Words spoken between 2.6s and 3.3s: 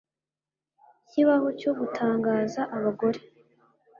abagore